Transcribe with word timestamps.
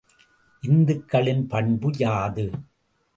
இத்துகள்களின் 0.63 1.43
பண்பு 1.47 1.91
யாது? 1.97 2.45